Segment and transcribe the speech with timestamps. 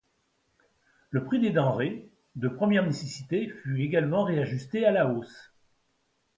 [1.11, 5.53] Le prix des denrées de première nécessité fut également réajusté à la hausse.